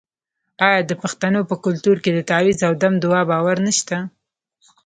[0.67, 3.95] آیا د پښتنو په کلتور کې د تعویذ او دم دعا باور نشته؟